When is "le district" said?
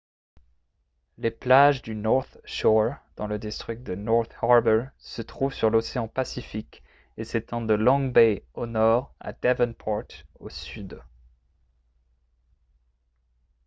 3.27-3.83